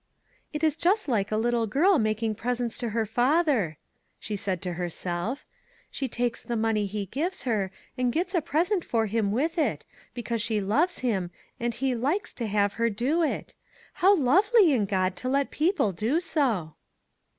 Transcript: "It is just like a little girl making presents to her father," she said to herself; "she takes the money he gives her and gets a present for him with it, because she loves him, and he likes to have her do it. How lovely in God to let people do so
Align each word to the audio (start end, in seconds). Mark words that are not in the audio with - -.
"It 0.51 0.63
is 0.63 0.77
just 0.77 1.07
like 1.07 1.31
a 1.31 1.37
little 1.37 1.67
girl 1.67 1.99
making 1.99 2.33
presents 2.33 2.75
to 2.79 2.89
her 2.89 3.05
father," 3.05 3.77
she 4.19 4.35
said 4.35 4.59
to 4.63 4.73
herself; 4.73 5.45
"she 5.91 6.07
takes 6.07 6.41
the 6.41 6.55
money 6.57 6.87
he 6.87 7.05
gives 7.05 7.43
her 7.43 7.69
and 7.99 8.11
gets 8.11 8.33
a 8.33 8.41
present 8.41 8.83
for 8.83 9.05
him 9.05 9.31
with 9.31 9.59
it, 9.59 9.85
because 10.15 10.41
she 10.41 10.59
loves 10.59 11.01
him, 11.05 11.29
and 11.59 11.75
he 11.75 11.93
likes 11.93 12.33
to 12.33 12.47
have 12.47 12.73
her 12.81 12.89
do 12.89 13.21
it. 13.21 13.53
How 13.93 14.15
lovely 14.15 14.71
in 14.71 14.87
God 14.87 15.15
to 15.17 15.29
let 15.29 15.51
people 15.51 15.91
do 15.91 16.19
so 16.19 16.73